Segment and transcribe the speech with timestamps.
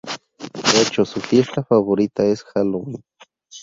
[0.73, 3.03] De hecho su fiesta favorita es Halloween.